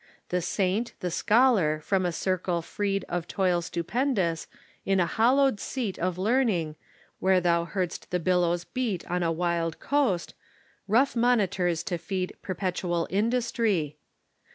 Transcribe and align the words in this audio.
The 0.29 0.41
saint, 0.41 0.93
the 0.99 1.11
scholar, 1.11 1.79
from 1.79 2.07
a 2.07 2.11
circle 2.11 2.63
freed 2.63 3.05
Of 3.07 3.27
toil 3.27 3.61
stupendous, 3.61 4.47
in 4.83 4.99
a 4.99 5.05
hallowed 5.05 5.59
seat 5.59 5.99
Of 5.99 6.17
learning, 6.17 6.75
where 7.19 7.39
thou 7.39 7.65
heardst 7.65 8.09
the 8.09 8.19
billows 8.19 8.63
beat 8.63 9.05
On 9.11 9.21
a 9.21 9.31
wild 9.31 9.79
coast, 9.79 10.33
rough 10.87 11.15
monitors 11.15 11.83
to 11.83 11.99
feed 11.99 12.33
Perpetual 12.41 13.05
industry. 13.11 13.99